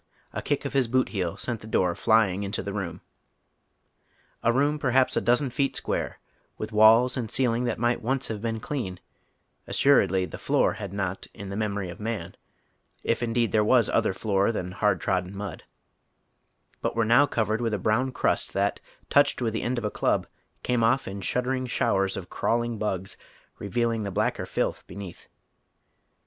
[0.33, 3.01] A kick of his boot heel sent the door flying into the room.
[4.41, 6.19] A room perhaps a dozen feet square,
[6.59, 8.99] witii walls and ceiling that might once have been clean—
[9.67, 12.35] assuredly the floor had not in the memory of man,
[13.03, 15.65] if indeed there was other floor than hard trodden mud—
[16.81, 18.79] but were now covered with a brown crust that,
[19.11, 20.25] touched with the end of a club,
[20.63, 23.17] came off in shuddering sliowers of crawling bugs,
[23.59, 25.27] reveal ing the blacker filth beneath.